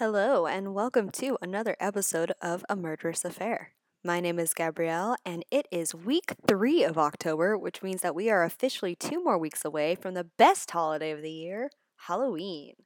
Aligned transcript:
Hello, 0.00 0.46
and 0.46 0.72
welcome 0.72 1.10
to 1.10 1.36
another 1.42 1.76
episode 1.78 2.32
of 2.40 2.64
A 2.70 2.74
Murderous 2.74 3.22
Affair. 3.22 3.72
My 4.02 4.18
name 4.18 4.38
is 4.38 4.54
Gabrielle, 4.54 5.14
and 5.26 5.44
it 5.50 5.68
is 5.70 5.94
week 5.94 6.32
three 6.46 6.82
of 6.82 6.96
October, 6.96 7.58
which 7.58 7.82
means 7.82 8.00
that 8.00 8.14
we 8.14 8.30
are 8.30 8.42
officially 8.42 8.94
two 8.94 9.22
more 9.22 9.36
weeks 9.36 9.62
away 9.62 9.94
from 9.94 10.14
the 10.14 10.24
best 10.24 10.70
holiday 10.70 11.10
of 11.10 11.20
the 11.20 11.30
year, 11.30 11.68
Halloween. 12.06 12.76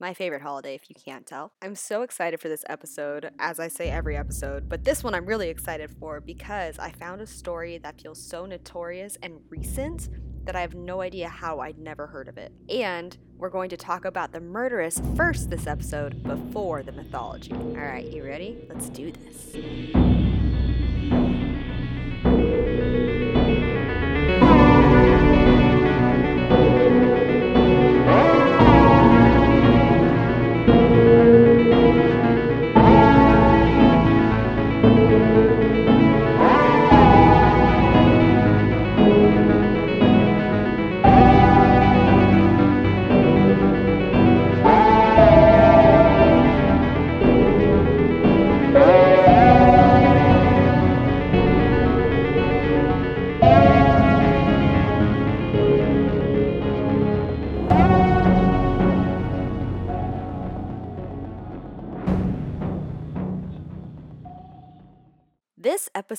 My 0.00 0.14
favorite 0.14 0.40
holiday, 0.40 0.74
if 0.74 0.88
you 0.88 0.94
can't 0.94 1.26
tell. 1.26 1.52
I'm 1.60 1.74
so 1.74 2.00
excited 2.00 2.40
for 2.40 2.48
this 2.48 2.64
episode, 2.66 3.30
as 3.38 3.60
I 3.60 3.68
say 3.68 3.90
every 3.90 4.16
episode, 4.16 4.66
but 4.66 4.84
this 4.84 5.04
one 5.04 5.14
I'm 5.14 5.26
really 5.26 5.50
excited 5.50 5.90
for 6.00 6.18
because 6.22 6.78
I 6.78 6.92
found 6.92 7.20
a 7.20 7.26
story 7.26 7.76
that 7.76 8.00
feels 8.00 8.26
so 8.26 8.46
notorious 8.46 9.18
and 9.22 9.38
recent 9.50 10.08
that 10.44 10.56
I 10.56 10.62
have 10.62 10.74
no 10.74 11.00
idea 11.00 11.28
how 11.28 11.60
I'd 11.60 11.78
never 11.78 12.06
heard 12.06 12.28
of 12.28 12.38
it. 12.38 12.52
And 12.68 13.16
we're 13.44 13.50
going 13.50 13.68
to 13.68 13.76
talk 13.76 14.06
about 14.06 14.32
the 14.32 14.40
murderess 14.40 15.02
first 15.14 15.50
this 15.50 15.66
episode 15.66 16.22
before 16.22 16.82
the 16.82 16.92
mythology. 16.92 17.52
All 17.52 17.76
right, 17.76 18.10
you 18.10 18.24
ready? 18.24 18.56
Let's 18.70 18.88
do 18.88 19.12
this. 19.12 20.33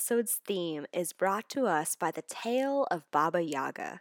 Episode's 0.06 0.40
theme 0.46 0.86
is 0.92 1.12
brought 1.12 1.48
to 1.48 1.66
us 1.66 1.96
by 1.96 2.12
the 2.12 2.22
tale 2.22 2.86
of 2.92 3.10
Baba 3.10 3.42
Yaga. 3.42 4.00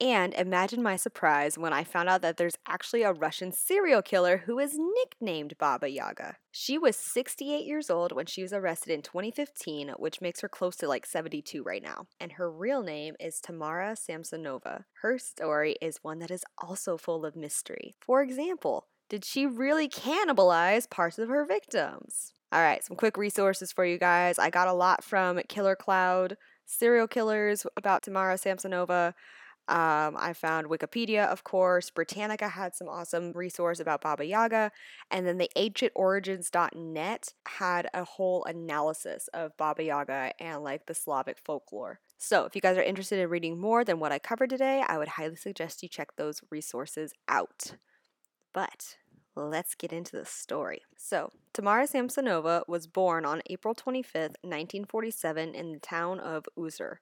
And 0.00 0.34
imagine 0.34 0.82
my 0.82 0.96
surprise 0.96 1.56
when 1.56 1.72
I 1.72 1.84
found 1.84 2.08
out 2.08 2.20
that 2.22 2.36
there's 2.36 2.56
actually 2.66 3.02
a 3.02 3.12
Russian 3.12 3.52
serial 3.52 4.02
killer 4.02 4.38
who 4.38 4.58
is 4.58 4.76
nicknamed 4.76 5.56
Baba 5.56 5.88
Yaga. 5.88 6.38
She 6.50 6.78
was 6.78 6.96
68 6.96 7.64
years 7.64 7.90
old 7.90 8.10
when 8.10 8.26
she 8.26 8.42
was 8.42 8.52
arrested 8.52 8.92
in 8.92 9.02
2015, 9.02 9.90
which 9.98 10.20
makes 10.20 10.40
her 10.40 10.48
close 10.48 10.74
to 10.78 10.88
like 10.88 11.06
72 11.06 11.62
right 11.62 11.82
now. 11.82 12.08
And 12.18 12.32
her 12.32 12.50
real 12.50 12.82
name 12.82 13.14
is 13.20 13.38
Tamara 13.38 13.94
Samsonova. 13.94 14.82
Her 15.02 15.16
story 15.16 15.76
is 15.80 16.00
one 16.02 16.18
that 16.18 16.32
is 16.32 16.42
also 16.58 16.96
full 16.96 17.24
of 17.24 17.36
mystery. 17.36 17.94
For 18.00 18.20
example, 18.20 18.88
did 19.08 19.24
she 19.24 19.46
really 19.46 19.88
cannibalize 19.88 20.90
parts 20.90 21.20
of 21.20 21.28
her 21.28 21.46
victims? 21.46 22.32
All 22.56 22.62
right, 22.62 22.82
some 22.82 22.96
quick 22.96 23.18
resources 23.18 23.70
for 23.70 23.84
you 23.84 23.98
guys. 23.98 24.38
I 24.38 24.48
got 24.48 24.66
a 24.66 24.72
lot 24.72 25.04
from 25.04 25.38
Killer 25.46 25.76
Cloud, 25.76 26.38
serial 26.64 27.06
killers 27.06 27.66
about 27.76 28.02
Tamara 28.02 28.36
Samsonova. 28.36 29.08
Um, 29.68 30.16
I 30.16 30.32
found 30.32 30.68
Wikipedia, 30.68 31.26
of 31.26 31.44
course. 31.44 31.90
Britannica 31.90 32.48
had 32.48 32.74
some 32.74 32.88
awesome 32.88 33.32
resource 33.32 33.78
about 33.78 34.00
Baba 34.00 34.24
Yaga. 34.24 34.72
And 35.10 35.26
then 35.26 35.36
the 35.36 35.50
ancientorigins.net 35.54 37.34
had 37.46 37.90
a 37.92 38.04
whole 38.04 38.42
analysis 38.44 39.28
of 39.34 39.54
Baba 39.58 39.84
Yaga 39.84 40.32
and 40.40 40.64
like 40.64 40.86
the 40.86 40.94
Slavic 40.94 41.36
folklore. 41.44 42.00
So 42.16 42.46
if 42.46 42.54
you 42.54 42.62
guys 42.62 42.78
are 42.78 42.82
interested 42.82 43.18
in 43.18 43.28
reading 43.28 43.60
more 43.60 43.84
than 43.84 44.00
what 44.00 44.12
I 44.12 44.18
covered 44.18 44.48
today, 44.48 44.82
I 44.88 44.96
would 44.96 45.08
highly 45.08 45.36
suggest 45.36 45.82
you 45.82 45.90
check 45.90 46.16
those 46.16 46.40
resources 46.50 47.12
out. 47.28 47.74
But 48.54 48.96
let's 49.36 49.74
get 49.74 49.92
into 49.92 50.16
the 50.16 50.24
story. 50.24 50.82
So, 50.96 51.30
Tamara 51.52 51.86
Samsonova 51.86 52.62
was 52.66 52.86
born 52.86 53.24
on 53.24 53.42
April 53.48 53.74
25th, 53.74 54.36
1947, 54.42 55.54
in 55.54 55.72
the 55.72 55.78
town 55.78 56.18
of 56.20 56.46
Uzer. 56.58 56.96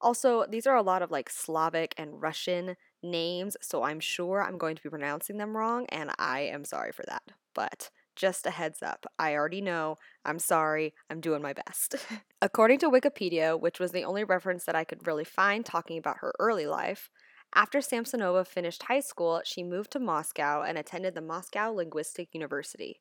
Also, 0.00 0.44
these 0.48 0.66
are 0.66 0.76
a 0.76 0.82
lot 0.82 1.02
of 1.02 1.10
like 1.10 1.30
Slavic 1.30 1.94
and 1.96 2.20
Russian 2.20 2.76
names, 3.02 3.56
so 3.60 3.82
I'm 3.82 4.00
sure 4.00 4.42
I'm 4.42 4.58
going 4.58 4.76
to 4.76 4.82
be 4.82 4.90
pronouncing 4.90 5.38
them 5.38 5.56
wrong, 5.56 5.86
and 5.88 6.10
I 6.18 6.40
am 6.40 6.64
sorry 6.64 6.92
for 6.92 7.04
that. 7.08 7.22
But 7.54 7.90
just 8.16 8.46
a 8.46 8.50
heads 8.50 8.82
up, 8.82 9.06
I 9.18 9.34
already 9.34 9.60
know. 9.60 9.98
I'm 10.24 10.38
sorry. 10.38 10.94
I'm 11.10 11.20
doing 11.20 11.42
my 11.42 11.52
best. 11.52 11.96
According 12.42 12.78
to 12.80 12.90
Wikipedia, 12.90 13.58
which 13.58 13.80
was 13.80 13.92
the 13.92 14.04
only 14.04 14.24
reference 14.24 14.64
that 14.64 14.76
I 14.76 14.84
could 14.84 15.06
really 15.06 15.24
find 15.24 15.64
talking 15.64 15.98
about 15.98 16.18
her 16.18 16.32
early 16.38 16.66
life, 16.66 17.10
after 17.54 17.78
Samsonova 17.78 18.46
finished 18.46 18.84
high 18.84 19.00
school, 19.00 19.40
she 19.44 19.62
moved 19.62 19.92
to 19.92 20.00
Moscow 20.00 20.62
and 20.62 20.76
attended 20.76 21.14
the 21.14 21.20
Moscow 21.20 21.72
Linguistic 21.72 22.28
University. 22.32 23.00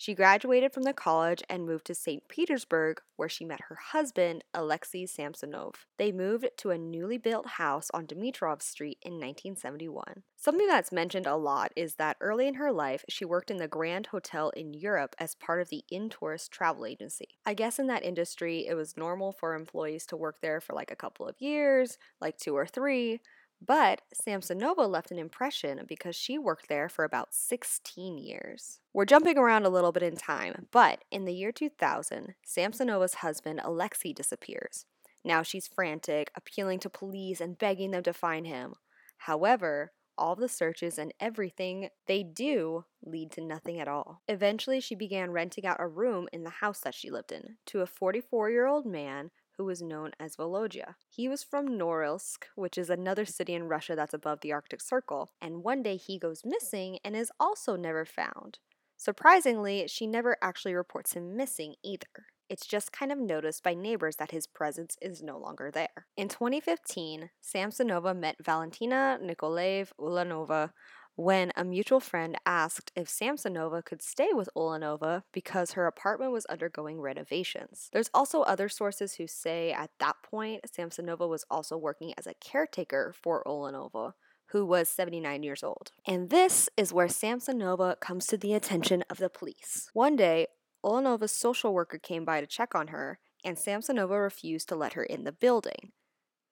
She 0.00 0.14
graduated 0.14 0.72
from 0.72 0.84
the 0.84 0.94
college 0.94 1.42
and 1.50 1.66
moved 1.66 1.84
to 1.88 1.94
St. 1.94 2.26
Petersburg, 2.26 3.02
where 3.16 3.28
she 3.28 3.44
met 3.44 3.60
her 3.68 3.74
husband, 3.92 4.42
Alexei 4.54 5.04
Samsonov. 5.04 5.84
They 5.98 6.10
moved 6.10 6.48
to 6.56 6.70
a 6.70 6.78
newly 6.78 7.18
built 7.18 7.46
house 7.46 7.90
on 7.92 8.06
Dmitrov 8.06 8.62
Street 8.62 8.96
in 9.02 9.16
1971. 9.16 10.22
Something 10.38 10.66
that's 10.68 10.90
mentioned 10.90 11.26
a 11.26 11.36
lot 11.36 11.72
is 11.76 11.96
that 11.96 12.16
early 12.22 12.48
in 12.48 12.54
her 12.54 12.72
life, 12.72 13.04
she 13.10 13.26
worked 13.26 13.50
in 13.50 13.58
the 13.58 13.68
Grand 13.68 14.06
Hotel 14.06 14.48
in 14.56 14.72
Europe 14.72 15.14
as 15.18 15.34
part 15.34 15.60
of 15.60 15.68
the 15.68 15.84
Intourist 15.90 16.50
travel 16.50 16.86
agency. 16.86 17.28
I 17.44 17.52
guess 17.52 17.78
in 17.78 17.86
that 17.88 18.02
industry, 18.02 18.66
it 18.66 18.72
was 18.72 18.96
normal 18.96 19.32
for 19.32 19.54
employees 19.54 20.06
to 20.06 20.16
work 20.16 20.36
there 20.40 20.62
for 20.62 20.72
like 20.72 20.90
a 20.90 20.96
couple 20.96 21.28
of 21.28 21.38
years, 21.42 21.98
like 22.22 22.38
two 22.38 22.56
or 22.56 22.66
three. 22.66 23.20
But 23.64 24.02
Samsonova 24.14 24.88
left 24.88 25.10
an 25.10 25.18
impression 25.18 25.84
because 25.86 26.16
she 26.16 26.38
worked 26.38 26.68
there 26.68 26.88
for 26.88 27.04
about 27.04 27.34
16 27.34 28.16
years. 28.18 28.80
We're 28.94 29.04
jumping 29.04 29.36
around 29.36 29.66
a 29.66 29.70
little 29.70 29.92
bit 29.92 30.02
in 30.02 30.16
time, 30.16 30.66
but 30.70 31.04
in 31.10 31.26
the 31.26 31.34
year 31.34 31.52
2000, 31.52 32.34
Samsonova's 32.46 33.14
husband 33.14 33.60
Alexei 33.62 34.12
disappears. 34.12 34.86
Now 35.24 35.42
she's 35.42 35.68
frantic, 35.68 36.30
appealing 36.34 36.78
to 36.80 36.90
police 36.90 37.40
and 37.40 37.58
begging 37.58 37.90
them 37.90 38.02
to 38.04 38.12
find 38.12 38.46
him. 38.46 38.74
However, 39.18 39.92
all 40.16 40.36
the 40.36 40.48
searches 40.48 40.98
and 40.98 41.12
everything 41.18 41.88
they 42.06 42.22
do 42.22 42.84
lead 43.02 43.30
to 43.32 43.40
nothing 43.40 43.80
at 43.80 43.88
all. 43.88 44.22
Eventually, 44.28 44.80
she 44.80 44.94
began 44.94 45.30
renting 45.30 45.66
out 45.66 45.80
a 45.80 45.88
room 45.88 46.28
in 46.32 46.44
the 46.44 46.50
house 46.50 46.80
that 46.80 46.94
she 46.94 47.10
lived 47.10 47.32
in 47.32 47.56
to 47.66 47.80
a 47.80 47.86
44 47.86 48.50
year 48.50 48.66
old 48.66 48.86
man 48.86 49.30
who 49.60 49.66
was 49.66 49.82
known 49.82 50.10
as 50.18 50.36
Volodya. 50.36 50.94
He 51.10 51.28
was 51.28 51.44
from 51.44 51.78
Norilsk, 51.78 52.44
which 52.54 52.78
is 52.78 52.88
another 52.88 53.26
city 53.26 53.52
in 53.52 53.64
Russia 53.68 53.94
that's 53.94 54.14
above 54.14 54.40
the 54.40 54.52
Arctic 54.52 54.80
Circle, 54.80 55.32
and 55.38 55.62
one 55.62 55.82
day 55.82 55.98
he 55.98 56.18
goes 56.18 56.46
missing 56.46 56.98
and 57.04 57.14
is 57.14 57.30
also 57.38 57.76
never 57.76 58.06
found. 58.06 58.58
Surprisingly, 58.96 59.86
she 59.86 60.06
never 60.06 60.38
actually 60.40 60.72
reports 60.72 61.12
him 61.12 61.36
missing 61.36 61.74
either. 61.84 62.06
It's 62.48 62.66
just 62.66 62.90
kind 62.90 63.12
of 63.12 63.18
noticed 63.18 63.62
by 63.62 63.74
neighbors 63.74 64.16
that 64.16 64.30
his 64.30 64.46
presence 64.46 64.96
is 65.02 65.22
no 65.22 65.36
longer 65.36 65.70
there. 65.70 66.06
In 66.16 66.30
2015, 66.30 67.28
Samsonova 67.44 68.16
met 68.16 68.36
Valentina 68.42 69.18
Nikolaev 69.22 69.90
Ulanova, 70.00 70.70
when 71.16 71.52
a 71.56 71.64
mutual 71.64 72.00
friend 72.00 72.36
asked 72.46 72.92
if 72.96 73.08
Samsonova 73.08 73.84
could 73.84 74.02
stay 74.02 74.30
with 74.32 74.48
Ulanova 74.56 75.22
because 75.32 75.72
her 75.72 75.86
apartment 75.86 76.32
was 76.32 76.46
undergoing 76.46 77.00
renovations. 77.00 77.88
There's 77.92 78.10
also 78.14 78.42
other 78.42 78.68
sources 78.68 79.14
who 79.14 79.26
say 79.26 79.72
at 79.72 79.90
that 79.98 80.16
point 80.22 80.64
Samsonova 80.66 81.28
was 81.28 81.44
also 81.50 81.76
working 81.76 82.14
as 82.16 82.26
a 82.26 82.34
caretaker 82.34 83.14
for 83.20 83.42
Ulanova 83.46 84.14
who 84.50 84.66
was 84.66 84.88
79 84.88 85.42
years 85.42 85.62
old. 85.62 85.92
And 86.06 86.30
this 86.30 86.68
is 86.76 86.92
where 86.92 87.06
Samsonova 87.06 88.00
comes 88.00 88.26
to 88.26 88.36
the 88.36 88.54
attention 88.54 89.04
of 89.08 89.18
the 89.18 89.30
police. 89.30 89.90
One 89.92 90.16
day, 90.16 90.48
Ulanova's 90.84 91.32
social 91.32 91.72
worker 91.72 91.98
came 91.98 92.24
by 92.24 92.40
to 92.40 92.46
check 92.46 92.74
on 92.74 92.88
her, 92.88 93.20
and 93.44 93.56
Samsonova 93.56 94.20
refused 94.20 94.68
to 94.70 94.76
let 94.76 94.94
her 94.94 95.04
in 95.04 95.24
the 95.24 95.32
building. 95.32 95.92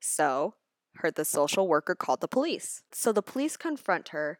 So, 0.01 0.55
her 0.99 1.11
the 1.11 1.25
social 1.25 1.67
worker 1.69 1.95
called 1.95 2.21
the 2.21 2.29
police. 2.29 2.83
So 2.93 3.13
the 3.13 3.23
police 3.23 3.57
confront 3.57 4.09
her 4.09 4.39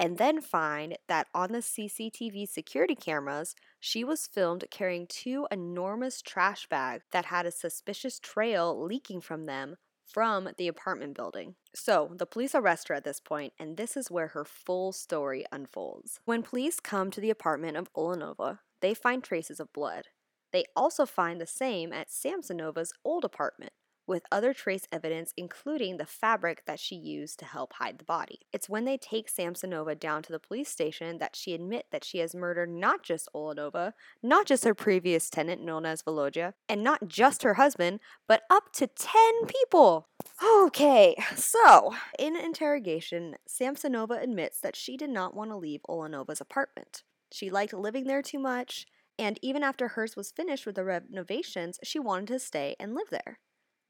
and 0.00 0.16
then 0.16 0.40
find 0.40 0.96
that 1.08 1.26
on 1.34 1.52
the 1.52 1.58
CCTV 1.58 2.48
security 2.48 2.94
cameras, 2.94 3.54
she 3.78 4.02
was 4.02 4.26
filmed 4.26 4.64
carrying 4.70 5.06
two 5.06 5.46
enormous 5.50 6.22
trash 6.22 6.66
bags 6.68 7.04
that 7.12 7.26
had 7.26 7.44
a 7.44 7.50
suspicious 7.50 8.18
trail 8.18 8.82
leaking 8.82 9.20
from 9.20 9.44
them 9.44 9.76
from 10.06 10.48
the 10.56 10.68
apartment 10.68 11.14
building. 11.14 11.54
So, 11.74 12.12
the 12.16 12.24
police 12.24 12.54
arrest 12.54 12.88
her 12.88 12.94
at 12.94 13.04
this 13.04 13.20
point, 13.20 13.52
and 13.58 13.76
this 13.76 13.94
is 13.94 14.10
where 14.10 14.28
her 14.28 14.44
full 14.44 14.92
story 14.92 15.44
unfolds. 15.52 16.18
When 16.24 16.42
police 16.42 16.80
come 16.80 17.10
to 17.10 17.20
the 17.20 17.30
apartment 17.30 17.76
of 17.76 17.92
Ulanova, 17.92 18.60
they 18.80 18.94
find 18.94 19.22
traces 19.22 19.60
of 19.60 19.72
blood. 19.72 20.06
They 20.50 20.64
also 20.74 21.04
find 21.04 21.40
the 21.40 21.46
same 21.46 21.92
at 21.92 22.08
Samsonova's 22.08 22.94
old 23.04 23.24
apartment, 23.24 23.72
with 24.10 24.24
other 24.32 24.52
trace 24.52 24.86
evidence, 24.90 25.32
including 25.36 25.96
the 25.96 26.04
fabric 26.04 26.64
that 26.66 26.80
she 26.80 26.96
used 26.96 27.38
to 27.38 27.44
help 27.44 27.74
hide 27.74 27.98
the 27.98 28.04
body. 28.04 28.40
It's 28.52 28.68
when 28.68 28.84
they 28.84 28.98
take 28.98 29.32
Samsonova 29.32 29.98
down 29.98 30.22
to 30.24 30.32
the 30.32 30.40
police 30.40 30.68
station 30.68 31.18
that 31.18 31.36
she 31.36 31.54
admit 31.54 31.86
that 31.92 32.02
she 32.04 32.18
has 32.18 32.34
murdered 32.34 32.68
not 32.68 33.04
just 33.04 33.28
Ulanova, 33.34 33.92
not 34.20 34.46
just 34.46 34.64
her 34.64 34.74
previous 34.74 35.30
tenant 35.30 35.62
known 35.62 35.86
as 35.86 36.02
Volodya, 36.02 36.54
and 36.68 36.82
not 36.82 37.06
just 37.06 37.44
her 37.44 37.54
husband, 37.54 38.00
but 38.26 38.42
up 38.50 38.72
to 38.72 38.88
10 38.88 39.46
people. 39.46 40.08
Okay, 40.44 41.14
so 41.36 41.94
in 42.18 42.34
interrogation, 42.34 43.36
Samsonova 43.48 44.20
admits 44.20 44.60
that 44.60 44.74
she 44.74 44.96
did 44.96 45.10
not 45.10 45.36
want 45.36 45.50
to 45.50 45.56
leave 45.56 45.82
Ulanova's 45.88 46.40
apartment. 46.40 47.04
She 47.32 47.48
liked 47.48 47.72
living 47.72 48.08
there 48.08 48.22
too 48.22 48.40
much, 48.40 48.86
and 49.20 49.38
even 49.40 49.62
after 49.62 49.88
hers 49.88 50.16
was 50.16 50.32
finished 50.32 50.66
with 50.66 50.74
the 50.74 50.84
renovations, 50.84 51.78
she 51.84 52.00
wanted 52.00 52.26
to 52.28 52.38
stay 52.40 52.74
and 52.80 52.92
live 52.92 53.10
there. 53.10 53.38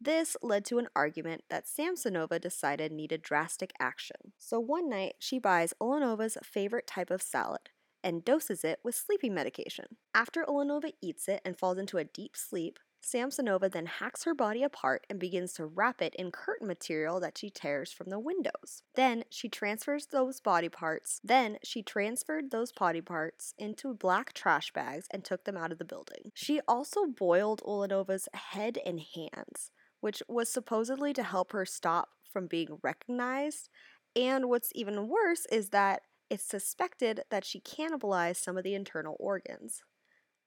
This 0.01 0.35
led 0.43 0.65
to 0.67 0.79
an 0.79 0.89
argument 0.97 1.45
that 1.51 1.67
Samsonova 1.67 2.41
decided 2.41 2.91
needed 2.91 3.21
drastic 3.21 3.73
action. 3.79 4.33
So 4.39 4.59
one 4.59 4.89
night, 4.89 5.17
she 5.19 5.39
buys 5.39 5.75
Ulanova's 5.81 6.39
favorite 6.43 6.87
type 6.87 7.11
of 7.11 7.21
salad 7.21 7.69
and 8.03 8.25
doses 8.25 8.65
it 8.65 8.81
with 8.83 8.95
sleeping 8.95 9.35
medication. 9.35 9.97
After 10.15 10.43
Ulanova 10.45 10.93
eats 11.03 11.29
it 11.29 11.43
and 11.45 11.59
falls 11.59 11.77
into 11.77 11.99
a 11.99 12.05
deep 12.05 12.35
sleep, 12.35 12.79
Samsonova 13.03 13.71
then 13.71 13.87
hacks 13.87 14.25
her 14.25 14.35
body 14.35 14.63
apart 14.63 15.07
and 15.09 15.19
begins 15.19 15.55
to 15.55 15.67
wrap 15.67 16.03
it 16.03 16.15
in 16.17 16.31
curtain 16.31 16.67
material 16.67 17.19
that 17.21 17.39
she 17.39 17.51
tears 17.51 17.93
from 17.93 18.11
the 18.11 18.19
windows. 18.19 18.83
Then 18.95 19.25
she 19.31 19.49
transfers 19.49 20.07
those 20.07 20.41
body 20.41 20.69
parts. 20.69 21.21
Then 21.25 21.59
she 21.63 21.83
transferred 21.83 22.51
those 22.51 22.73
body 22.73 23.01
parts 23.01 23.55
into 23.59 23.95
black 23.95 24.33
trash 24.33 24.73
bags 24.73 25.07
and 25.11 25.25
took 25.25 25.45
them 25.45 25.57
out 25.57 25.73
of 25.73 25.79
the 25.79 25.85
building. 25.85 26.33
She 26.35 26.61
also 26.69 27.07
boiled 27.07 27.63
Ulanova's 27.63 28.29
head 28.35 28.79
and 28.85 29.01
hands, 29.01 29.71
which 30.01 30.23
was 30.29 30.49
supposedly 30.49 31.13
to 31.13 31.23
help 31.23 31.53
her 31.53 31.65
stop 31.65 32.11
from 32.33 32.47
being 32.47 32.79
recognized. 32.83 33.69
And 34.17 34.49
what's 34.49 34.73
even 34.75 35.09
worse 35.09 35.47
is 35.53 35.71
that 35.71 36.03
it's 36.29 36.45
suspected 36.45 37.23
that 37.31 37.45
she 37.45 37.61
cannibalized 37.61 38.37
some 38.37 38.57
of 38.57 38.65
the 38.65 38.75
internal 38.75 39.17
organs. 39.19 39.83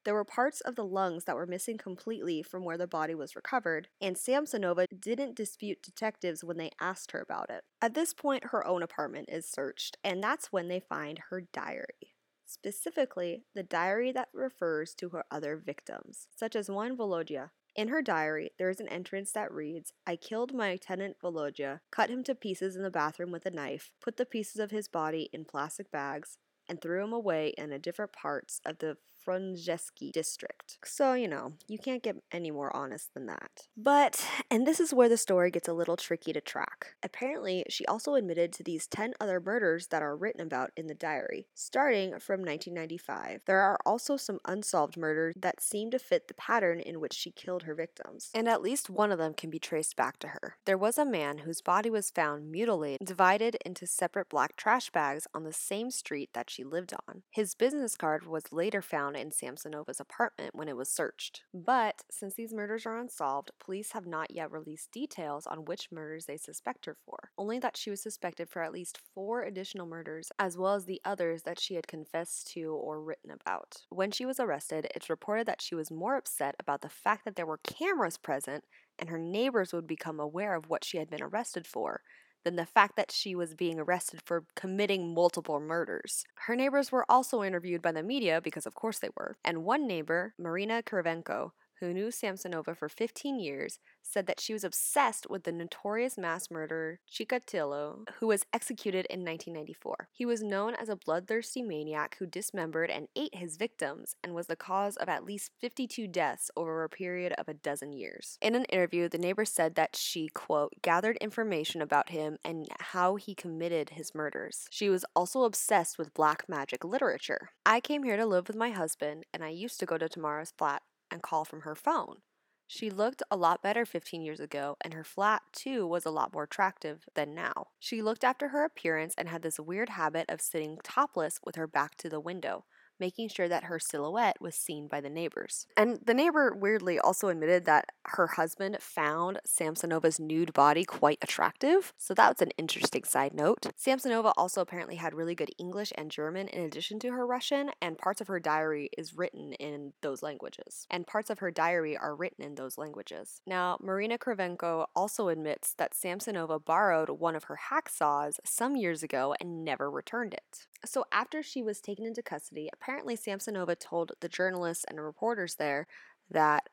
There 0.04 0.14
were 0.14 0.24
parts 0.24 0.60
of 0.60 0.76
the 0.76 0.84
lungs 0.84 1.24
that 1.24 1.36
were 1.36 1.46
missing 1.46 1.78
completely 1.78 2.42
from 2.42 2.62
where 2.62 2.76
the 2.76 2.86
body 2.86 3.14
was 3.14 3.34
recovered, 3.34 3.88
and 4.02 4.16
Samsonova 4.16 4.86
didn't 5.00 5.34
dispute 5.34 5.82
detectives 5.82 6.44
when 6.44 6.58
they 6.58 6.72
asked 6.78 7.12
her 7.12 7.20
about 7.20 7.48
it. 7.48 7.64
At 7.80 7.94
this 7.94 8.12
point, 8.12 8.46
her 8.46 8.66
own 8.66 8.82
apartment 8.82 9.30
is 9.32 9.48
searched, 9.48 9.96
and 10.04 10.22
that's 10.22 10.52
when 10.52 10.68
they 10.68 10.80
find 10.80 11.20
her 11.30 11.48
diary. 11.52 12.14
Specifically, 12.44 13.44
the 13.54 13.62
diary 13.62 14.12
that 14.12 14.28
refers 14.34 14.94
to 14.96 15.08
her 15.10 15.24
other 15.30 15.56
victims, 15.56 16.28
such 16.36 16.54
as 16.54 16.70
one 16.70 16.96
Volodya. 16.96 17.50
In 17.74 17.88
her 17.88 18.02
diary, 18.02 18.52
there 18.56 18.70
is 18.70 18.78
an 18.78 18.88
entrance 18.88 19.32
that 19.32 19.52
reads 19.52 19.92
I 20.06 20.14
killed 20.14 20.54
my 20.54 20.76
tenant 20.76 21.16
Volodya, 21.20 21.80
cut 21.90 22.08
him 22.08 22.22
to 22.24 22.34
pieces 22.34 22.76
in 22.76 22.82
the 22.82 22.90
bathroom 22.90 23.32
with 23.32 23.46
a 23.46 23.50
knife, 23.50 23.90
put 24.00 24.16
the 24.16 24.24
pieces 24.24 24.60
of 24.60 24.70
his 24.70 24.86
body 24.86 25.28
in 25.32 25.44
plastic 25.44 25.90
bags, 25.90 26.38
and 26.68 26.80
threw 26.80 27.02
him 27.02 27.12
away 27.12 27.48
in 27.58 27.72
a 27.72 27.78
different 27.78 28.12
parts 28.12 28.60
of 28.64 28.78
the 28.78 28.96
Frunzensky 29.26 30.12
district. 30.12 30.78
So, 30.84 31.14
you 31.14 31.28
know, 31.28 31.54
you 31.68 31.78
can't 31.78 32.02
get 32.02 32.16
any 32.32 32.50
more 32.50 32.74
honest 32.74 33.14
than 33.14 33.26
that. 33.26 33.68
But, 33.76 34.26
and 34.50 34.66
this 34.66 34.80
is 34.80 34.92
where 34.92 35.08
the 35.08 35.16
story 35.16 35.50
gets 35.50 35.68
a 35.68 35.72
little 35.72 35.96
tricky 35.96 36.32
to 36.32 36.40
track. 36.40 36.94
Apparently, 37.02 37.64
she 37.68 37.86
also 37.86 38.14
admitted 38.14 38.52
to 38.52 38.62
these 38.62 38.86
10 38.86 39.14
other 39.20 39.40
murders 39.40 39.88
that 39.88 40.02
are 40.02 40.16
written 40.16 40.40
about 40.40 40.70
in 40.76 40.86
the 40.86 40.94
diary, 40.94 41.46
starting 41.54 42.10
from 42.18 42.40
1995. 42.40 43.42
There 43.46 43.60
are 43.60 43.78
also 43.86 44.16
some 44.16 44.40
unsolved 44.44 44.96
murders 44.96 45.34
that 45.36 45.62
seem 45.62 45.90
to 45.90 45.98
fit 45.98 46.28
the 46.28 46.34
pattern 46.34 46.80
in 46.80 47.00
which 47.00 47.14
she 47.14 47.30
killed 47.30 47.64
her 47.64 47.74
victims, 47.74 48.30
and 48.34 48.48
at 48.48 48.62
least 48.62 48.90
one 48.90 49.10
of 49.10 49.18
them 49.18 49.34
can 49.34 49.50
be 49.50 49.58
traced 49.58 49.96
back 49.96 50.18
to 50.18 50.28
her. 50.28 50.56
There 50.64 50.78
was 50.78 50.98
a 50.98 51.04
man 51.04 51.38
whose 51.38 51.60
body 51.60 51.90
was 51.90 52.10
found 52.10 52.50
mutilated, 52.50 53.06
divided 53.06 53.56
into 53.64 53.86
separate 53.86 54.28
black 54.28 54.56
trash 54.56 54.90
bags 54.90 55.26
on 55.34 55.44
the 55.44 55.52
same 55.52 55.90
street 55.90 56.30
that 56.34 56.50
she 56.50 56.64
lived 56.64 56.92
on. 57.08 57.22
His 57.30 57.54
business 57.54 57.96
card 57.96 58.26
was 58.26 58.52
later 58.52 58.82
found 58.82 59.13
found 59.14 59.24
in 59.24 59.30
Samsonova's 59.30 60.00
apartment 60.00 60.54
when 60.54 60.68
it 60.68 60.76
was 60.76 60.88
searched. 60.88 61.42
But 61.52 62.02
since 62.10 62.34
these 62.34 62.52
murders 62.52 62.86
are 62.86 62.98
unsolved, 62.98 63.50
police 63.58 63.92
have 63.92 64.06
not 64.06 64.30
yet 64.30 64.50
released 64.50 64.92
details 64.92 65.46
on 65.46 65.64
which 65.64 65.90
murders 65.90 66.26
they 66.26 66.36
suspect 66.36 66.86
her 66.86 66.96
for, 67.04 67.30
only 67.38 67.58
that 67.60 67.76
she 67.76 67.90
was 67.90 68.02
suspected 68.02 68.48
for 68.48 68.62
at 68.62 68.72
least 68.72 69.00
four 69.14 69.42
additional 69.42 69.86
murders, 69.86 70.30
as 70.38 70.56
well 70.56 70.74
as 70.74 70.84
the 70.84 71.00
others 71.04 71.42
that 71.42 71.60
she 71.60 71.74
had 71.74 71.86
confessed 71.86 72.50
to 72.52 72.72
or 72.72 73.02
written 73.02 73.30
about. 73.30 73.82
When 73.90 74.10
she 74.10 74.26
was 74.26 74.40
arrested, 74.40 74.86
it's 74.94 75.10
reported 75.10 75.46
that 75.46 75.62
she 75.62 75.74
was 75.74 75.90
more 75.90 76.16
upset 76.16 76.54
about 76.58 76.82
the 76.82 76.88
fact 76.88 77.24
that 77.24 77.36
there 77.36 77.46
were 77.46 77.58
cameras 77.58 78.18
present 78.18 78.64
and 78.98 79.08
her 79.08 79.18
neighbors 79.18 79.72
would 79.72 79.86
become 79.86 80.20
aware 80.20 80.54
of 80.54 80.68
what 80.68 80.84
she 80.84 80.98
had 80.98 81.10
been 81.10 81.22
arrested 81.22 81.66
for 81.66 82.02
than 82.44 82.56
the 82.56 82.66
fact 82.66 82.96
that 82.96 83.10
she 83.10 83.34
was 83.34 83.54
being 83.54 83.80
arrested 83.80 84.20
for 84.24 84.44
committing 84.54 85.14
multiple 85.14 85.60
murders. 85.60 86.24
Her 86.46 86.54
neighbors 86.54 86.92
were 86.92 87.04
also 87.08 87.42
interviewed 87.42 87.82
by 87.82 87.92
the 87.92 88.02
media 88.02 88.40
because, 88.42 88.66
of 88.66 88.74
course, 88.74 88.98
they 88.98 89.10
were. 89.16 89.36
And 89.44 89.64
one 89.64 89.86
neighbor, 89.86 90.34
Marina 90.38 90.82
Kirivenko, 90.82 91.50
who 91.84 91.92
knew 91.92 92.08
Samsonova 92.08 92.76
for 92.76 92.88
15 92.88 93.38
years, 93.38 93.78
said 94.02 94.26
that 94.26 94.40
she 94.40 94.52
was 94.52 94.64
obsessed 94.64 95.28
with 95.28 95.44
the 95.44 95.52
notorious 95.52 96.16
mass 96.16 96.50
murderer 96.50 97.00
Chikatilo, 97.10 98.06
who 98.20 98.26
was 98.26 98.46
executed 98.52 99.06
in 99.06 99.20
1994. 99.20 100.08
He 100.12 100.24
was 100.24 100.42
known 100.42 100.74
as 100.74 100.88
a 100.88 100.96
bloodthirsty 100.96 101.62
maniac 101.62 102.16
who 102.18 102.26
dismembered 102.26 102.90
and 102.90 103.08
ate 103.16 103.34
his 103.34 103.56
victims 103.56 104.16
and 104.22 104.34
was 104.34 104.46
the 104.46 104.56
cause 104.56 104.96
of 104.96 105.08
at 105.08 105.24
least 105.24 105.50
52 105.60 106.06
deaths 106.06 106.50
over 106.56 106.84
a 106.84 106.88
period 106.88 107.32
of 107.32 107.48
a 107.48 107.54
dozen 107.54 107.92
years. 107.92 108.38
In 108.40 108.54
an 108.54 108.64
interview, 108.66 109.08
the 109.08 109.18
neighbor 109.18 109.44
said 109.44 109.74
that 109.74 109.96
she, 109.96 110.28
quote, 110.28 110.72
gathered 110.82 111.16
information 111.18 111.82
about 111.82 112.10
him 112.10 112.38
and 112.44 112.66
how 112.80 113.16
he 113.16 113.34
committed 113.34 113.90
his 113.90 114.14
murders. 114.14 114.66
She 114.70 114.88
was 114.88 115.04
also 115.14 115.44
obsessed 115.44 115.98
with 115.98 116.14
black 116.14 116.48
magic 116.48 116.84
literature. 116.84 117.50
I 117.66 117.80
came 117.80 118.04
here 118.04 118.16
to 118.16 118.26
live 118.26 118.48
with 118.48 118.56
my 118.56 118.70
husband, 118.70 119.24
and 119.32 119.44
I 119.44 119.48
used 119.48 119.80
to 119.80 119.86
go 119.86 119.98
to 119.98 120.08
Tamara's 120.08 120.52
flat 120.56 120.82
and 121.10 121.22
call 121.22 121.44
from 121.44 121.62
her 121.62 121.74
phone. 121.74 122.18
She 122.66 122.90
looked 122.90 123.22
a 123.30 123.36
lot 123.36 123.62
better 123.62 123.84
15 123.84 124.22
years 124.22 124.40
ago, 124.40 124.76
and 124.80 124.94
her 124.94 125.04
flat, 125.04 125.42
too, 125.52 125.86
was 125.86 126.06
a 126.06 126.10
lot 126.10 126.32
more 126.32 126.44
attractive 126.44 127.04
than 127.14 127.34
now. 127.34 127.68
She 127.78 128.00
looked 128.00 128.24
after 128.24 128.48
her 128.48 128.64
appearance 128.64 129.14
and 129.18 129.28
had 129.28 129.42
this 129.42 129.60
weird 129.60 129.90
habit 129.90 130.26
of 130.28 130.40
sitting 130.40 130.78
topless 130.82 131.40
with 131.44 131.56
her 131.56 131.66
back 131.66 131.96
to 131.96 132.08
the 132.08 132.20
window, 132.20 132.64
making 132.98 133.28
sure 133.28 133.48
that 133.48 133.64
her 133.64 133.78
silhouette 133.78 134.40
was 134.40 134.54
seen 134.54 134.88
by 134.88 135.00
the 135.00 135.10
neighbors. 135.10 135.66
And 135.76 135.98
the 136.04 136.14
neighbor 136.14 136.54
weirdly 136.54 136.98
also 136.98 137.28
admitted 137.28 137.64
that 137.66 137.90
her 138.06 138.28
husband 138.28 138.78
found 138.80 139.40
Samsonova's 139.46 140.20
nude 140.20 140.52
body 140.52 140.84
quite 140.84 141.18
attractive, 141.22 141.92
so 141.98 142.14
that 142.14 142.28
was 142.28 142.42
an 142.42 142.52
interesting 142.58 143.04
side 143.04 143.34
note. 143.34 143.66
Samsonova 143.78 144.32
also 144.36 144.60
apparently 144.60 144.96
had 144.96 145.14
really 145.14 145.34
good 145.34 145.50
English 145.58 145.92
and 145.96 146.10
German 146.10 146.48
in 146.48 146.62
addition 146.62 146.98
to 147.00 147.10
her 147.10 147.26
Russian, 147.26 147.70
and 147.80 147.98
parts 147.98 148.20
of 148.20 148.28
her 148.28 148.40
diary 148.40 148.90
is 148.96 149.16
written 149.16 149.52
in 149.54 149.92
those 150.00 150.22
languages. 150.22 150.86
And 150.90 151.06
parts 151.06 151.30
of 151.30 151.38
her 151.40 151.50
diary 151.50 151.96
are 151.96 152.14
written 152.14 152.44
in 152.44 152.54
those 152.54 152.78
languages. 152.78 153.40
Now, 153.46 153.78
Marina 153.80 154.18
Kirivenko 154.18 154.86
also 154.94 155.28
admits 155.28 155.74
that 155.74 155.94
Samsonova 155.94 156.64
borrowed 156.64 157.10
one 157.10 157.36
of 157.36 157.44
her 157.44 157.58
hacksaws 157.70 158.38
some 158.44 158.76
years 158.76 159.02
ago 159.02 159.34
and 159.40 159.64
never 159.64 159.90
returned 159.90 160.34
it. 160.34 160.66
So, 160.84 161.04
after 161.12 161.42
she 161.42 161.62
was 161.62 161.80
taken 161.80 162.04
into 162.04 162.22
custody, 162.22 162.68
apparently 162.84 163.16
Samsonova 163.16 163.78
told 163.78 164.12
the 164.20 164.28
journalists 164.28 164.84
and 164.88 165.00
reporters 165.00 165.54
there 165.54 165.86
that, 166.30 166.68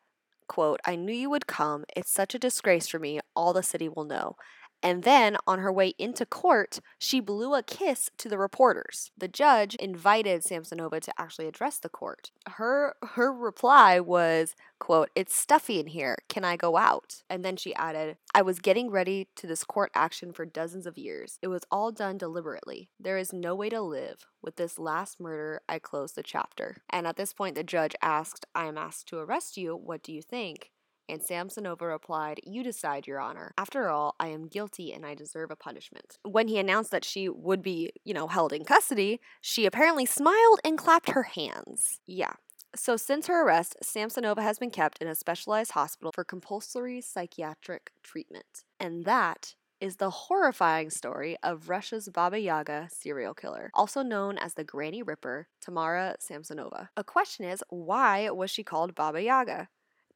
quote, 0.47 0.81
I 0.85 0.95
knew 0.97 1.13
you 1.13 1.29
would 1.29 1.47
come. 1.47 1.85
It's 1.95 2.11
such 2.11 2.35
a 2.35 2.39
disgrace 2.39 2.87
for 2.87 2.99
me. 2.99 3.21
All 3.33 3.53
the 3.53 3.63
city 3.63 3.87
will 3.87 4.03
know. 4.03 4.35
And 4.83 5.03
then 5.03 5.37
on 5.45 5.59
her 5.59 5.71
way 5.71 5.93
into 5.97 6.25
court, 6.25 6.79
she 6.97 7.19
blew 7.19 7.53
a 7.53 7.63
kiss 7.63 8.09
to 8.17 8.27
the 8.27 8.37
reporters. 8.37 9.11
The 9.17 9.27
judge 9.27 9.75
invited 9.75 10.41
Samsonova 10.41 11.01
to 11.01 11.13
actually 11.19 11.47
address 11.47 11.77
the 11.77 11.89
court. 11.89 12.31
Her 12.47 12.95
her 13.03 13.31
reply 13.31 13.99
was, 13.99 14.55
quote, 14.79 15.09
"It's 15.15 15.35
stuffy 15.35 15.79
in 15.79 15.87
here. 15.87 16.17
Can 16.29 16.43
I 16.43 16.55
go 16.57 16.77
out?" 16.77 17.23
And 17.29 17.45
then 17.45 17.57
she 17.57 17.75
added, 17.75 18.17
"I 18.33 18.41
was 18.41 18.59
getting 18.59 18.89
ready 18.89 19.27
to 19.35 19.45
this 19.45 19.63
court 19.63 19.91
action 19.93 20.33
for 20.33 20.45
dozens 20.45 20.87
of 20.87 20.97
years. 20.97 21.37
It 21.41 21.47
was 21.49 21.63
all 21.71 21.91
done 21.91 22.17
deliberately. 22.17 22.89
There 22.99 23.17
is 23.17 23.31
no 23.31 23.53
way 23.53 23.69
to 23.69 23.81
live. 23.81 24.25
With 24.41 24.55
this 24.55 24.79
last 24.79 25.19
murder, 25.19 25.61
I 25.69 25.77
close 25.77 26.13
the 26.13 26.23
chapter." 26.23 26.83
And 26.89 27.05
at 27.05 27.17
this 27.17 27.33
point 27.33 27.55
the 27.55 27.63
judge 27.63 27.95
asked, 28.01 28.45
"I 28.55 28.65
am 28.65 28.77
asked 28.77 29.07
to 29.09 29.19
arrest 29.19 29.57
you. 29.57 29.75
What 29.75 30.01
do 30.01 30.11
you 30.11 30.23
think?" 30.23 30.71
And 31.09 31.21
Samsonova 31.21 31.81
replied, 31.81 32.39
You 32.43 32.63
decide, 32.63 33.07
Your 33.07 33.19
Honor. 33.19 33.53
After 33.57 33.89
all, 33.89 34.15
I 34.19 34.27
am 34.27 34.47
guilty 34.47 34.93
and 34.93 35.05
I 35.05 35.13
deserve 35.13 35.51
a 35.51 35.55
punishment. 35.55 36.17
When 36.23 36.47
he 36.47 36.57
announced 36.57 36.91
that 36.91 37.05
she 37.05 37.29
would 37.29 37.61
be, 37.61 37.91
you 38.03 38.13
know, 38.13 38.27
held 38.27 38.53
in 38.53 38.63
custody, 38.63 39.19
she 39.41 39.65
apparently 39.65 40.05
smiled 40.05 40.59
and 40.63 40.77
clapped 40.77 41.11
her 41.11 41.23
hands. 41.23 41.99
Yeah, 42.05 42.33
so, 42.73 42.95
since 42.95 43.27
her 43.27 43.45
arrest, 43.45 43.75
Samsonova 43.83 44.41
has 44.41 44.57
been 44.57 44.69
kept 44.69 44.99
in 45.01 45.07
a 45.07 45.15
specialized 45.15 45.71
hospital 45.71 46.11
for 46.13 46.23
compulsory 46.23 47.01
psychiatric 47.01 47.91
treatment. 48.01 48.63
And 48.79 49.03
that 49.03 49.55
is 49.81 49.97
the 49.97 50.09
horrifying 50.09 50.89
story 50.89 51.35
of 51.43 51.67
Russia's 51.67 52.07
Baba 52.07 52.39
Yaga 52.39 52.87
serial 52.89 53.33
killer, 53.33 53.71
also 53.73 54.03
known 54.03 54.37
as 54.37 54.53
the 54.53 54.63
Granny 54.63 55.03
Ripper, 55.03 55.47
Tamara 55.59 56.15
Samsonova. 56.21 56.89
A 56.95 57.03
question 57.03 57.45
is 57.45 57.63
why 57.69 58.29
was 58.29 58.49
she 58.49 58.63
called 58.63 58.95
Baba 58.95 59.21
Yaga? 59.21 59.67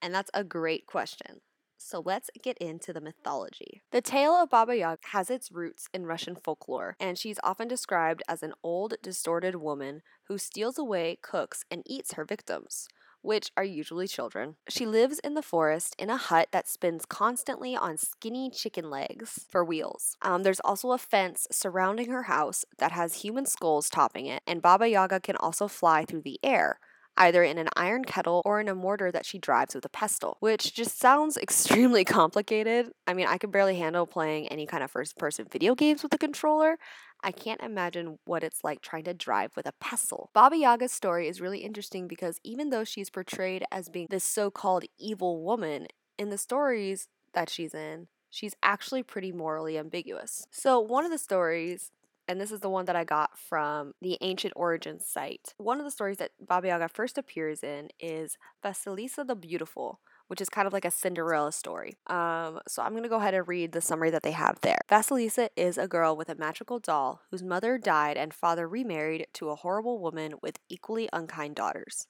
And 0.02 0.14
that's 0.14 0.32
a 0.34 0.44
great 0.44 0.86
question. 0.86 1.42
So 1.78 2.02
let's 2.04 2.30
get 2.42 2.58
into 2.58 2.94
the 2.94 3.02
mythology. 3.02 3.82
The 3.92 4.02
tale 4.02 4.34
of 4.34 4.50
Baba 4.50 4.76
Yaga 4.76 5.02
has 5.12 5.30
its 5.30 5.52
roots 5.52 5.88
in 5.94 6.06
Russian 6.06 6.36
folklore, 6.36 6.96
and 7.00 7.18
she's 7.18 7.38
often 7.44 7.68
described 7.68 8.24
as 8.28 8.42
an 8.42 8.54
old, 8.64 8.96
distorted 9.04 9.56
woman 9.56 10.02
who 10.28 10.38
steals 10.38 10.80
away, 10.80 11.20
cooks, 11.22 11.64
and 11.70 11.84
eats 11.86 12.14
her 12.14 12.26
victims 12.26 12.88
which 13.26 13.52
are 13.58 13.64
usually 13.64 14.08
children. 14.08 14.56
She 14.70 14.86
lives 14.86 15.18
in 15.20 15.34
the 15.34 15.42
forest 15.42 15.96
in 15.98 16.12
a 16.12 16.18
hut 16.18 16.50
that 16.52 16.68
spins 16.68 17.06
constantly 17.06 17.76
on 17.76 17.98
skinny 17.98 18.52
chicken 18.52 18.92
legs 18.92 19.48
for 19.50 19.66
wheels. 19.66 20.16
Um, 20.22 20.44
there's 20.44 20.60
also 20.60 20.92
a 20.92 21.00
fence 21.00 21.48
surrounding 21.52 22.12
her 22.12 22.24
house 22.24 22.66
that 22.78 22.92
has 22.92 23.16
human 23.16 23.48
skulls 23.48 23.90
topping 23.90 24.28
it, 24.28 24.44
and 24.46 24.62
Baba 24.62 24.88
Yaga 24.88 25.20
can 25.20 25.36
also 25.38 25.68
fly 25.68 26.06
through 26.06 26.22
the 26.22 26.40
air, 26.44 26.80
either 27.18 27.44
in 27.44 27.58
an 27.58 27.70
iron 27.76 28.04
kettle 28.04 28.42
or 28.46 28.60
in 28.60 28.68
a 28.68 28.76
mortar 28.76 29.12
that 29.12 29.26
she 29.26 29.40
drives 29.40 29.76
with 29.76 29.86
a 29.86 29.90
pestle, 29.90 30.38
which 30.40 30.74
just 30.74 31.00
sounds 31.00 31.38
extremely 31.42 32.04
complicated. 32.04 32.92
I 33.08 33.14
mean, 33.14 33.28
I 33.28 33.38
could 33.38 33.52
barely 33.52 33.78
handle 33.78 34.06
playing 34.06 34.48
any 34.48 34.66
kind 34.66 34.84
of 34.84 34.92
first 34.92 35.18
person 35.18 35.48
video 35.52 35.76
games 35.76 36.04
with 36.04 36.14
a 36.14 36.18
controller. 36.18 36.78
I 37.24 37.32
can't 37.32 37.62
imagine 37.62 38.20
what 38.26 38.44
it's 38.44 38.64
like 38.64 38.82
trying 38.82 39.06
to 39.06 39.14
drive 39.14 39.56
with 39.56 39.66
a 39.66 39.74
pestle. 39.80 40.30
Baba 40.34 40.58
Yaga's 40.58 40.92
story 40.92 41.28
is 41.28 41.42
really 41.42 41.60
interesting 41.60 42.08
because 42.08 42.40
even 42.44 42.70
though 42.70 42.84
she's 42.84 43.10
portrayed 43.10 43.64
as 43.72 43.90
being 43.90 44.08
this 44.10 44.24
so 44.24 44.52
called 44.52 44.84
evil 45.00 45.42
woman, 45.44 45.88
in 46.18 46.30
the 46.30 46.38
stories 46.38 47.08
that 47.34 47.50
she's 47.50 47.74
in, 47.74 48.08
she's 48.30 48.56
actually 48.64 49.04
pretty 49.04 49.32
morally 49.32 49.78
ambiguous. 49.78 50.48
So, 50.52 50.80
one 50.80 51.06
of 51.06 51.12
the 51.12 51.18
stories 51.18 51.92
and 52.28 52.40
this 52.40 52.52
is 52.52 52.60
the 52.60 52.70
one 52.70 52.86
that 52.86 52.96
I 52.96 53.04
got 53.04 53.38
from 53.38 53.94
the 54.02 54.18
Ancient 54.22 54.54
Origins 54.56 55.06
site. 55.06 55.54
One 55.58 55.80
of 55.80 55.86
the 55.86 55.92
stories 55.92 56.18
that 56.18 56.32
Baba 56.40 56.68
Yaga 56.68 56.90
first 56.90 57.18
appears 57.18 57.64
in 57.64 57.90
is 58.00 58.38
Vasilisa 58.64 59.26
the 59.26 59.36
Beautiful, 59.36 60.00
which 60.28 60.42
is 60.42 60.50
kind 60.50 60.68
of 60.68 60.74
like 60.74 60.86
a 60.86 60.92
Cinderella 60.92 61.52
story. 61.52 61.96
Um, 62.08 62.60
so 62.68 62.82
I'm 62.82 62.92
going 62.92 63.04
to 63.04 63.10
go 63.10 63.18
ahead 63.18 63.34
and 63.34 63.48
read 63.48 63.72
the 63.72 63.82
summary 63.82 64.10
that 64.10 64.24
they 64.24 64.32
have 64.32 64.60
there. 64.62 64.80
Vasilisa 64.90 65.50
is 65.56 65.78
a 65.78 65.88
girl 65.88 66.16
with 66.16 66.30
a 66.30 66.36
magical 66.36 66.80
doll 66.80 67.22
whose 67.30 67.44
mother 67.44 67.78
died 67.78 68.18
and 68.18 68.34
father 68.34 68.68
remarried 68.68 69.28
to 69.34 69.50
a 69.50 69.56
horrible 69.56 70.00
woman 70.00 70.34
with 70.42 70.60
equally 70.70 71.10
unkind 71.14 71.56
daughters. 71.56 72.08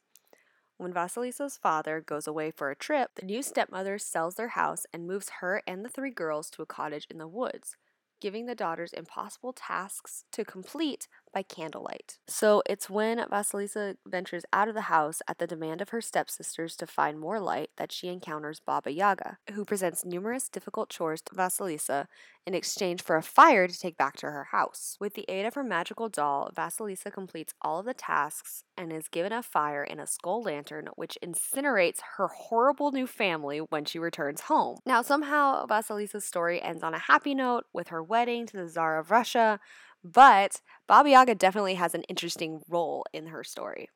When 0.77 0.93
Vasilisa's 0.93 1.57
father 1.57 2.03
goes 2.05 2.27
away 2.27 2.51
for 2.51 2.69
a 2.69 2.75
trip, 2.75 3.11
the 3.15 3.25
new 3.25 3.41
stepmother 3.41 3.97
sells 3.97 4.35
their 4.35 4.49
house 4.49 4.85
and 4.91 5.07
moves 5.07 5.29
her 5.39 5.61
and 5.65 5.85
the 5.85 5.89
three 5.89 6.11
girls 6.11 6.49
to 6.51 6.61
a 6.61 6.65
cottage 6.65 7.07
in 7.09 7.17
the 7.17 7.29
woods 7.29 7.77
giving 8.25 8.47
the 8.47 8.55
daughters 8.55 8.91
impossible 8.91 9.53
tasks 9.53 10.23
to 10.31 10.43
complete 10.43 11.07
by 11.35 11.43
candlelight. 11.43 12.17
So 12.27 12.63
it's 12.65 12.89
when 12.89 13.17
Vasilisa 13.19 13.97
ventures 14.07 14.45
out 14.53 14.69
of 14.69 14.73
the 14.73 14.81
house 14.81 15.21
at 15.27 15.37
the 15.37 15.45
demand 15.45 15.81
of 15.81 15.89
her 15.89 15.99
stepsisters 15.99 16.77
to 16.77 16.87
find 16.87 17.19
more 17.19 17.41
light 17.41 17.71
that 17.75 17.91
she 17.91 18.07
encounters 18.07 18.61
Baba 18.61 18.91
Yaga, 18.91 19.37
who 19.53 19.65
presents 19.65 20.05
numerous 20.05 20.47
difficult 20.47 20.89
chores 20.89 21.21
to 21.23 21.35
Vasilisa 21.35 22.07
in 22.47 22.53
exchange 22.53 23.01
for 23.01 23.17
a 23.17 23.23
fire 23.23 23.67
to 23.67 23.77
take 23.77 23.97
back 23.97 24.15
to 24.17 24.27
her 24.27 24.45
house. 24.45 24.95
With 24.99 25.15
the 25.15 25.25
aid 25.27 25.45
of 25.45 25.55
her 25.55 25.63
magical 25.63 26.07
doll, 26.07 26.51
Vasilisa 26.55 27.11
completes 27.11 27.53
all 27.61 27.79
of 27.79 27.85
the 27.85 27.93
tasks 27.93 28.63
and 28.77 28.93
is 28.93 29.09
given 29.09 29.33
a 29.33 29.43
fire 29.43 29.83
in 29.83 29.99
a 29.99 30.07
skull 30.07 30.41
lantern, 30.41 30.87
which 30.95 31.17
incinerates 31.21 31.99
her 32.17 32.29
horrible 32.29 32.91
new 32.91 33.07
family 33.07 33.57
when 33.59 33.83
she 33.83 33.99
returns 33.99 34.41
home. 34.41 34.77
Now, 34.85 35.01
somehow, 35.01 35.65
Vasilisa's 35.65 36.23
story 36.23 36.61
ends 36.61 36.81
on 36.83 36.93
a 36.93 36.99
happy 36.99 37.35
note 37.35 37.65
with 37.73 37.89
her 37.89 38.01
wedding 38.01 38.45
to 38.47 38.57
the 38.57 38.69
Tsar 38.69 38.99
of 38.99 39.11
Russia, 39.11 39.59
but 40.05 40.61
Baba 40.87 41.09
Yaga 41.09 41.35
definitely 41.35 41.75
has 41.75 41.95
an 41.95 42.03
interesting 42.03 42.61
role 42.69 43.05
in 43.11 43.27
her 43.27 43.43
story. 43.43 43.89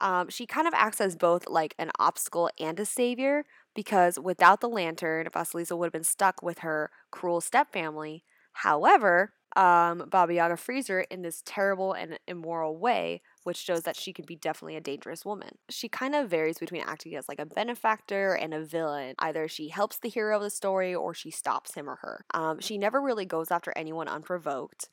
Um, 0.00 0.28
she 0.30 0.46
kind 0.46 0.66
of 0.66 0.74
acts 0.74 1.00
as 1.00 1.16
both 1.16 1.48
like 1.48 1.74
an 1.78 1.90
obstacle 1.98 2.50
and 2.58 2.78
a 2.80 2.84
savior 2.84 3.44
because 3.74 4.18
without 4.18 4.60
the 4.60 4.68
lantern, 4.68 5.26
Vasilisa 5.26 5.76
would 5.76 5.86
have 5.86 5.92
been 5.92 6.04
stuck 6.04 6.42
with 6.42 6.60
her 6.60 6.90
cruel 7.10 7.40
stepfamily. 7.40 8.22
However, 8.52 9.34
um, 9.56 10.04
Baba 10.08 10.34
Yaga 10.34 10.56
frees 10.56 10.88
her 10.88 11.00
in 11.00 11.22
this 11.22 11.42
terrible 11.44 11.92
and 11.92 12.18
immoral 12.28 12.76
way, 12.78 13.22
which 13.42 13.56
shows 13.56 13.82
that 13.82 13.96
she 13.96 14.12
can 14.12 14.24
be 14.24 14.36
definitely 14.36 14.76
a 14.76 14.80
dangerous 14.80 15.24
woman. 15.24 15.50
She 15.68 15.88
kind 15.88 16.14
of 16.14 16.30
varies 16.30 16.58
between 16.58 16.82
acting 16.82 17.16
as 17.16 17.28
like 17.28 17.40
a 17.40 17.46
benefactor 17.46 18.34
and 18.34 18.54
a 18.54 18.64
villain. 18.64 19.14
Either 19.18 19.48
she 19.48 19.68
helps 19.68 19.98
the 19.98 20.08
hero 20.08 20.36
of 20.36 20.42
the 20.42 20.50
story 20.50 20.94
or 20.94 21.12
she 21.12 21.30
stops 21.30 21.74
him 21.74 21.88
or 21.88 21.96
her. 21.96 22.24
Um, 22.32 22.60
she 22.60 22.78
never 22.78 23.00
really 23.00 23.24
goes 23.24 23.50
after 23.50 23.72
anyone 23.74 24.06
unprovoked. 24.06 24.88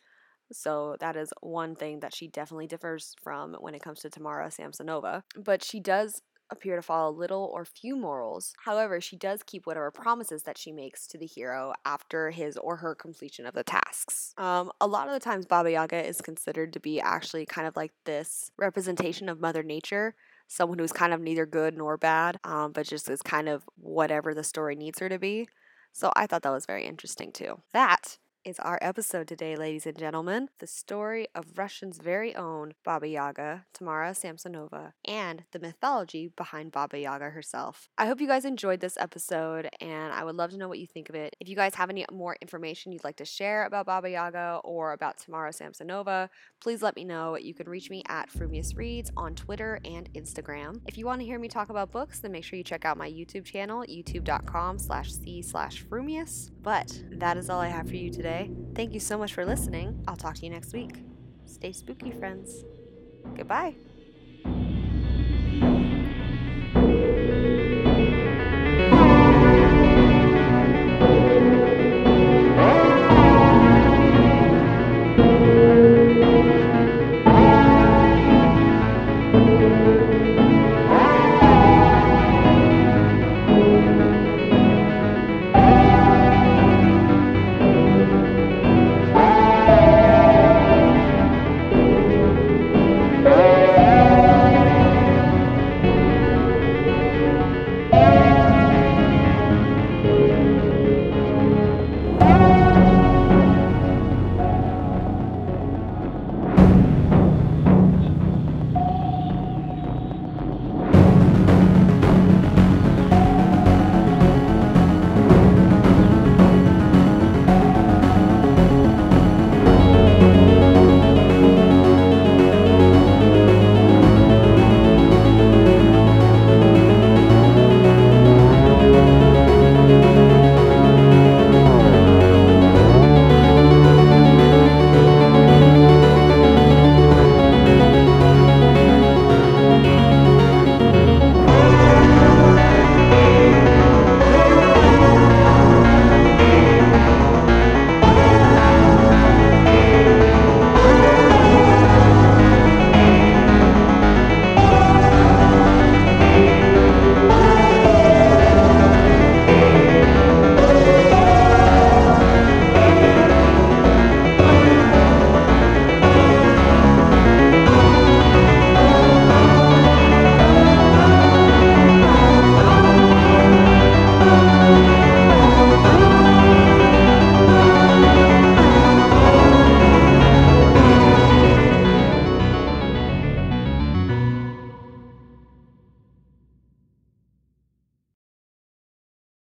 So 0.51 0.95
that 0.99 1.15
is 1.15 1.33
one 1.41 1.75
thing 1.75 1.99
that 2.01 2.13
she 2.13 2.27
definitely 2.27 2.67
differs 2.67 3.15
from 3.21 3.55
when 3.59 3.75
it 3.75 3.81
comes 3.81 3.99
to 4.01 4.09
Tamara 4.09 4.47
Samsonova. 4.47 5.23
But 5.35 5.63
she 5.63 5.79
does 5.79 6.21
appear 6.51 6.75
to 6.75 6.81
follow 6.81 7.11
little 7.11 7.49
or 7.53 7.65
few 7.65 7.95
morals. 7.95 8.53
However, 8.65 9.01
she 9.01 9.15
does 9.15 9.41
keep 9.43 9.65
whatever 9.65 9.91
promises 9.91 10.43
that 10.43 10.57
she 10.57 10.71
makes 10.71 11.07
to 11.07 11.17
the 11.17 11.25
hero 11.25 11.73
after 11.85 12.29
his 12.29 12.57
or 12.57 12.77
her 12.77 12.93
completion 12.95 13.45
of 13.45 13.53
the 13.53 13.63
tasks. 13.63 14.33
Um, 14.37 14.71
a 14.79 14.87
lot 14.87 15.07
of 15.07 15.13
the 15.13 15.19
times, 15.19 15.45
Baba 15.45 15.71
Yaga 15.71 16.05
is 16.05 16.21
considered 16.21 16.73
to 16.73 16.79
be 16.79 16.99
actually 17.01 17.45
kind 17.45 17.67
of 17.67 17.75
like 17.75 17.93
this 18.05 18.51
representation 18.57 19.29
of 19.29 19.39
Mother 19.39 19.63
Nature. 19.63 20.15
Someone 20.47 20.77
who's 20.77 20.91
kind 20.91 21.13
of 21.13 21.21
neither 21.21 21.47
good 21.47 21.75
nor 21.75 21.97
bad, 21.97 22.39
um, 22.43 22.71
but 22.71 22.85
just 22.85 23.09
is 23.09 23.23
kind 23.23 23.49
of 23.49 23.63
whatever 23.77 24.35
the 24.35 24.43
story 24.43 24.75
needs 24.75 24.99
her 24.99 25.09
to 25.09 25.17
be. 25.17 25.47
So 25.91 26.11
I 26.15 26.27
thought 26.27 26.43
that 26.43 26.51
was 26.51 26.67
very 26.67 26.85
interesting 26.85 27.31
too. 27.31 27.61
That 27.73 28.17
is 28.45 28.59
our 28.59 28.77
episode 28.79 29.27
today, 29.27 29.55
ladies 29.55 29.87
and 29.87 29.97
gentlemen. 29.97 30.49
The 30.59 30.67
story 30.67 31.27
of 31.33 31.57
Russian's 31.57 31.97
very 31.97 32.35
own 32.35 32.73
Baba 32.83 33.07
Yaga, 33.07 33.65
Tamara 33.73 34.11
Samsonova, 34.11 34.91
and 35.03 35.45
the 35.51 35.57
mythology 35.57 36.31
behind 36.37 36.71
Baba 36.71 36.99
Yaga 36.99 37.31
herself. 37.31 37.89
I 37.97 38.05
hope 38.05 38.21
you 38.21 38.27
guys 38.27 38.45
enjoyed 38.45 38.81
this 38.81 38.97
episode, 38.97 39.67
and 39.81 40.13
I 40.13 40.23
would 40.23 40.35
love 40.35 40.51
to 40.51 40.57
know 40.57 40.67
what 40.67 40.77
you 40.77 40.85
think 40.85 41.09
of 41.09 41.15
it. 41.15 41.35
If 41.39 41.49
you 41.49 41.55
guys 41.55 41.73
have 41.73 41.89
any 41.89 42.05
more 42.11 42.37
information 42.39 42.91
you'd 42.91 43.03
like 43.03 43.15
to 43.17 43.25
share 43.25 43.65
about 43.65 43.87
Baba 43.87 44.11
Yaga 44.11 44.61
or 44.63 44.93
about 44.93 45.17
Tamara 45.17 45.49
Samsonova, 45.49 46.29
please 46.61 46.83
let 46.83 46.95
me 46.95 47.03
know. 47.03 47.37
You 47.37 47.55
can 47.55 47.67
reach 47.67 47.89
me 47.89 48.03
at 48.07 48.29
Frumious 48.29 48.75
Reads 48.75 49.11
on 49.17 49.33
Twitter 49.33 49.79
and 49.83 50.07
Instagram. 50.13 50.81
If 50.85 50.99
you 50.99 51.07
want 51.07 51.19
to 51.21 51.25
hear 51.25 51.39
me 51.39 51.47
talk 51.47 51.69
about 51.69 51.91
books, 51.91 52.19
then 52.19 52.31
make 52.31 52.43
sure 52.43 52.57
you 52.57 52.63
check 52.63 52.85
out 52.85 52.95
my 52.95 53.09
YouTube 53.09 53.45
channel, 53.45 53.83
youtube.com 53.89 54.77
slash 54.77 55.11
c 55.11 55.41
slash 55.41 55.83
Frumious. 55.83 56.51
But 56.61 57.01
that 57.13 57.37
is 57.37 57.49
all 57.49 57.59
I 57.59 57.69
have 57.69 57.87
for 57.87 57.95
you 57.95 58.11
today 58.11 58.34
today. 58.35 58.51
Thank 58.73 58.93
you 58.93 58.99
so 58.99 59.17
much 59.17 59.33
for 59.33 59.45
listening. 59.45 60.03
I'll 60.07 60.15
talk 60.15 60.35
to 60.35 60.43
you 60.43 60.51
next 60.51 60.73
week. 60.73 61.03
Stay 61.45 61.71
spooky, 61.71 62.11
friends. 62.11 62.63
Goodbye. 63.35 63.75